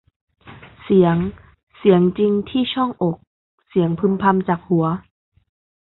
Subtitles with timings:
[0.83, 1.17] เสียง
[1.77, 3.17] เสียงจริงที่ช่องอก
[3.67, 4.85] เสียงพึมพำจากหัว